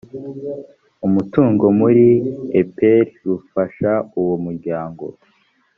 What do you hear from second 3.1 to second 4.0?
rufasha